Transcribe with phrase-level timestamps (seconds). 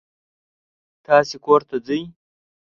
[1.05, 2.01] تاسې کور ته ځئ.